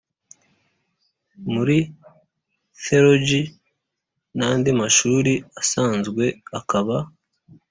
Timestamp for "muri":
1.53-1.77